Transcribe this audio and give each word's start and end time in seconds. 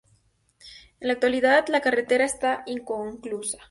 En 0.99 1.05
la 1.09 1.13
actualidad 1.13 1.67
la 1.67 1.81
carretera 1.81 2.25
está 2.25 2.63
inconclusa. 2.65 3.59